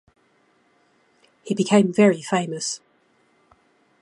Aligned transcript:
He 1.43 1.53
became 1.53 1.93
very 1.93 2.23
famous. 2.23 2.81